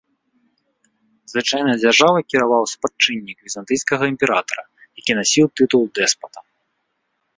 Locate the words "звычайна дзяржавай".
1.33-2.23